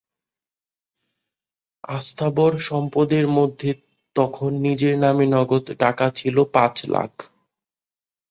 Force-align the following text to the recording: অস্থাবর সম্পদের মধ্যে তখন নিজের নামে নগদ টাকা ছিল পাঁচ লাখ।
অস্থাবর 1.89 2.53
সম্পদের 2.61 3.25
মধ্যে 3.37 3.69
তখন 4.15 4.51
নিজের 4.61 4.95
নামে 4.97 5.25
নগদ 5.27 5.65
টাকা 5.79 6.05
ছিল 6.11 6.35
পাঁচ 6.53 6.75
লাখ। 6.85 7.11